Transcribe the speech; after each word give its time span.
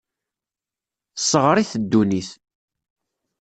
Tesseɣr-it 1.15 1.71
ddunit. 1.81 2.29